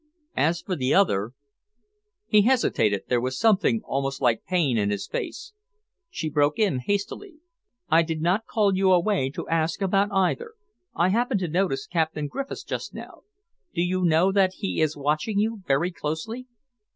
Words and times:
As 0.37 0.61
for 0.61 0.75
the 0.75 0.95
other" 0.95 1.33
He 2.25 2.41
hesitated. 2.41 3.03
There 3.07 3.21
was 3.21 3.37
something 3.37 3.81
almost 3.83 4.19
like 4.19 4.43
pain 4.45 4.75
in 4.75 4.89
his 4.89 5.05
face. 5.07 5.53
She 6.09 6.27
broke 6.27 6.57
in 6.57 6.79
hastily. 6.79 7.35
"I 7.87 8.01
did 8.01 8.19
not 8.19 8.47
call 8.47 8.75
you 8.75 8.91
away 8.91 9.29
to 9.29 9.47
ask 9.47 9.79
about 9.79 10.11
either. 10.11 10.55
I 10.95 11.09
happened 11.09 11.41
to 11.41 11.47
notice 11.47 11.85
Captain 11.85 12.25
Griffiths 12.25 12.63
just 12.63 12.95
now. 12.95 13.21
Do 13.75 13.83
you 13.83 14.03
know 14.03 14.31
that 14.31 14.53
he 14.55 14.81
is 14.81 14.97
watching 14.97 15.37
you 15.37 15.61
very 15.67 15.91
closely?" 15.91 16.47